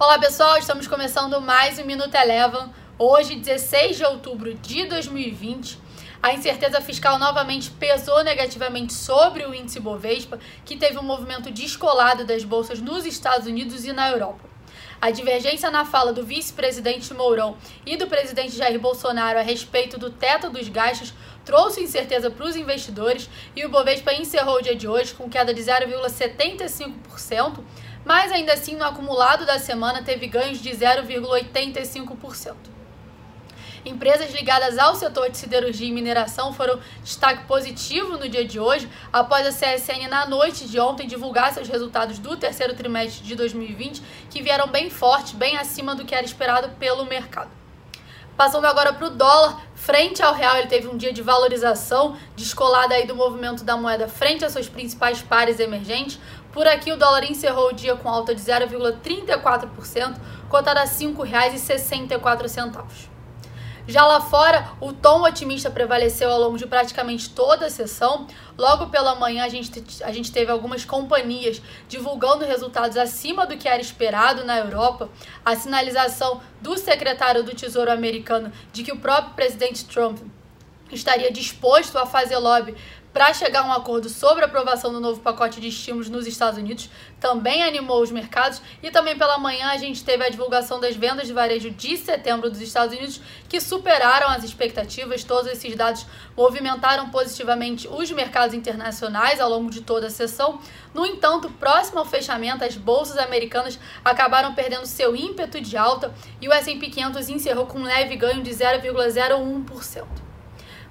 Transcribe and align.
Olá 0.00 0.16
pessoal, 0.16 0.56
estamos 0.56 0.86
começando 0.86 1.40
mais 1.40 1.76
um 1.80 1.84
Minuto 1.84 2.14
Eleven. 2.14 2.72
Hoje, 2.96 3.34
16 3.34 3.96
de 3.96 4.04
outubro 4.04 4.54
de 4.54 4.84
2020. 4.84 5.76
A 6.22 6.32
incerteza 6.32 6.80
fiscal 6.80 7.18
novamente 7.18 7.72
pesou 7.72 8.22
negativamente 8.22 8.92
sobre 8.92 9.44
o 9.44 9.52
índice 9.52 9.80
Bovespa, 9.80 10.38
que 10.64 10.76
teve 10.76 11.00
um 11.00 11.02
movimento 11.02 11.50
descolado 11.50 12.24
das 12.24 12.44
bolsas 12.44 12.80
nos 12.80 13.04
Estados 13.04 13.48
Unidos 13.48 13.84
e 13.84 13.92
na 13.92 14.08
Europa. 14.08 14.48
A 15.00 15.10
divergência 15.10 15.68
na 15.68 15.84
fala 15.84 16.12
do 16.12 16.24
vice-presidente 16.24 17.12
Mourão 17.12 17.56
e 17.84 17.96
do 17.96 18.06
presidente 18.06 18.56
Jair 18.56 18.78
Bolsonaro 18.78 19.40
a 19.40 19.42
respeito 19.42 19.98
do 19.98 20.10
teto 20.10 20.48
dos 20.48 20.68
gastos 20.68 21.12
trouxe 21.44 21.82
incerteza 21.82 22.30
para 22.30 22.46
os 22.46 22.54
investidores 22.54 23.28
e 23.56 23.64
o 23.64 23.68
Bovespa 23.68 24.12
encerrou 24.12 24.58
o 24.58 24.62
dia 24.62 24.76
de 24.76 24.86
hoje 24.86 25.14
com 25.14 25.28
queda 25.28 25.54
de 25.54 25.62
0,75%, 25.62 27.64
mas 28.08 28.32
ainda 28.32 28.54
assim 28.54 28.74
no 28.74 28.84
acumulado 28.86 29.44
da 29.44 29.58
semana 29.58 30.02
teve 30.02 30.26
ganhos 30.28 30.62
de 30.62 30.70
0,85%. 30.70 32.54
Empresas 33.84 34.32
ligadas 34.32 34.78
ao 34.78 34.94
setor 34.94 35.30
de 35.30 35.36
siderurgia 35.36 35.86
e 35.86 35.92
mineração 35.92 36.54
foram 36.54 36.80
destaque 37.04 37.44
positivo 37.44 38.16
no 38.16 38.26
dia 38.26 38.46
de 38.46 38.58
hoje, 38.58 38.88
após 39.12 39.46
a 39.46 39.50
CSN 39.50 40.08
na 40.08 40.24
noite 40.24 40.66
de 40.66 40.80
ontem 40.80 41.06
divulgar 41.06 41.52
seus 41.52 41.68
resultados 41.68 42.18
do 42.18 42.34
terceiro 42.34 42.74
trimestre 42.74 43.22
de 43.22 43.34
2020, 43.34 44.02
que 44.30 44.42
vieram 44.42 44.68
bem 44.68 44.88
fortes, 44.88 45.32
bem 45.32 45.58
acima 45.58 45.94
do 45.94 46.06
que 46.06 46.14
era 46.14 46.24
esperado 46.24 46.70
pelo 46.78 47.04
mercado. 47.04 47.50
Passando 48.38 48.64
agora 48.66 48.92
para 48.92 49.08
o 49.08 49.10
dólar, 49.10 49.60
frente 49.74 50.22
ao 50.22 50.32
real, 50.32 50.58
ele 50.58 50.68
teve 50.68 50.86
um 50.86 50.96
dia 50.96 51.12
de 51.12 51.20
valorização, 51.20 52.16
descolada 52.36 52.94
aí 52.94 53.04
do 53.04 53.16
movimento 53.16 53.64
da 53.64 53.76
moeda 53.76 54.06
frente 54.06 54.44
a 54.44 54.48
seus 54.48 54.68
principais 54.68 55.20
pares 55.20 55.58
emergentes. 55.58 56.20
Por 56.52 56.64
aqui, 56.64 56.92
o 56.92 56.96
dólar 56.96 57.24
encerrou 57.24 57.70
o 57.70 57.72
dia 57.72 57.96
com 57.96 58.08
alta 58.08 58.32
de 58.32 58.40
0,34%, 58.40 60.20
cotada 60.48 60.82
a 60.82 60.84
R$ 60.84 60.88
5,64. 60.88 63.17
Já 63.88 64.04
lá 64.04 64.20
fora, 64.20 64.72
o 64.82 64.92
tom 64.92 65.22
otimista 65.22 65.70
prevaleceu 65.70 66.30
ao 66.30 66.38
longo 66.38 66.58
de 66.58 66.66
praticamente 66.66 67.30
toda 67.30 67.64
a 67.64 67.70
sessão. 67.70 68.26
Logo 68.58 68.88
pela 68.90 69.14
manhã, 69.14 69.44
a 69.44 69.48
gente, 69.48 69.82
a 70.04 70.12
gente 70.12 70.30
teve 70.30 70.52
algumas 70.52 70.84
companhias 70.84 71.62
divulgando 71.88 72.44
resultados 72.44 72.98
acima 72.98 73.46
do 73.46 73.56
que 73.56 73.66
era 73.66 73.80
esperado 73.80 74.44
na 74.44 74.58
Europa. 74.58 75.08
A 75.42 75.56
sinalização 75.56 76.42
do 76.60 76.76
secretário 76.76 77.42
do 77.42 77.54
Tesouro 77.54 77.90
americano 77.90 78.52
de 78.74 78.82
que 78.82 78.92
o 78.92 78.98
próprio 78.98 79.32
presidente 79.32 79.86
Trump 79.86 80.18
estaria 80.92 81.32
disposto 81.32 81.96
a 81.96 82.04
fazer 82.04 82.36
lobby 82.36 82.74
para 83.12 83.32
chegar 83.32 83.62
a 83.62 83.66
um 83.66 83.72
acordo 83.72 84.08
sobre 84.08 84.44
a 84.44 84.46
aprovação 84.46 84.92
do 84.92 85.00
novo 85.00 85.20
pacote 85.20 85.60
de 85.60 85.68
estímulos 85.68 86.08
nos 86.08 86.26
Estados 86.26 86.58
Unidos, 86.58 86.90
também 87.18 87.62
animou 87.62 88.02
os 88.02 88.10
mercados. 88.10 88.60
E 88.82 88.90
também 88.90 89.16
pela 89.16 89.38
manhã 89.38 89.68
a 89.68 89.76
gente 89.76 90.04
teve 90.04 90.24
a 90.24 90.28
divulgação 90.28 90.78
das 90.78 90.94
vendas 90.94 91.26
de 91.26 91.32
varejo 91.32 91.70
de 91.70 91.96
setembro 91.96 92.50
dos 92.50 92.60
Estados 92.60 92.96
Unidos, 92.96 93.20
que 93.48 93.60
superaram 93.60 94.28
as 94.28 94.44
expectativas. 94.44 95.24
Todos 95.24 95.50
esses 95.50 95.74
dados 95.74 96.06
movimentaram 96.36 97.10
positivamente 97.10 97.88
os 97.88 98.10
mercados 98.10 98.54
internacionais 98.54 99.40
ao 99.40 99.50
longo 99.50 99.70
de 99.70 99.80
toda 99.80 100.08
a 100.08 100.10
sessão. 100.10 100.60
No 100.94 101.06
entanto, 101.06 101.50
próximo 101.50 101.98
ao 101.98 102.04
fechamento, 102.04 102.64
as 102.64 102.76
bolsas 102.76 103.18
americanas 103.18 103.78
acabaram 104.04 104.54
perdendo 104.54 104.86
seu 104.86 105.16
ímpeto 105.16 105.60
de 105.60 105.76
alta 105.76 106.12
e 106.40 106.48
o 106.48 106.52
S&P 106.52 106.88
500 106.88 107.28
encerrou 107.28 107.66
com 107.66 107.78
um 107.78 107.84
leve 107.84 108.16
ganho 108.16 108.42
de 108.42 108.50
0,01%. 108.50 110.27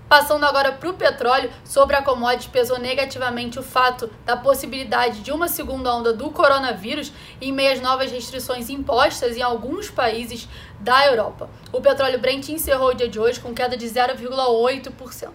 Passando 0.10 0.46
agora 0.46 0.72
para 0.72 0.90
o 0.90 0.94
petróleo, 0.94 1.52
sobre 1.66 1.94
a 1.94 2.02
commodity 2.02 2.48
pesou 2.48 2.80
negativamente 2.80 3.60
o 3.60 3.64
fato 3.64 4.10
da 4.26 4.38
possibilidade 4.38 5.20
de 5.20 5.34
uma 5.34 5.50
segunda 5.50 5.94
onda 5.94 6.14
do 6.14 6.32
coronavírus 6.32 7.12
em 7.42 7.52
meio 7.52 7.74
às 7.74 7.82
novas 7.82 8.10
restrições 8.10 8.70
impostas 8.70 9.36
em 9.36 9.42
alguns 9.42 9.90
países 9.90 10.48
da 10.80 11.08
Europa. 11.08 11.50
O 11.74 11.82
petróleo 11.82 12.20
Brent 12.20 12.48
encerrou 12.48 12.92
o 12.92 12.94
dia 12.94 13.10
de 13.10 13.20
hoje 13.20 13.42
com 13.42 13.54
queda 13.54 13.76
de 13.76 13.86
0,8%. 13.86 15.30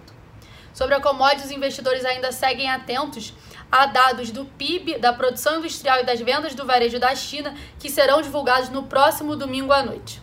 Sobre 0.73 0.95
a 0.95 0.99
commodity, 0.99 1.45
os 1.45 1.51
investidores 1.51 2.03
ainda 2.03 2.31
seguem 2.31 2.67
atentos 2.67 3.31
a 3.71 3.85
dados 3.85 4.31
do 4.31 4.43
PIB, 4.43 4.97
da 4.97 5.13
produção 5.13 5.59
industrial 5.59 5.99
e 5.99 6.03
das 6.03 6.19
vendas 6.19 6.55
do 6.55 6.65
varejo 6.65 6.99
da 6.99 7.13
China, 7.13 7.53
que 7.77 7.91
serão 7.91 8.23
divulgados 8.23 8.69
no 8.69 8.81
próximo 8.81 9.35
domingo 9.35 9.71
à 9.71 9.83
noite. 9.83 10.22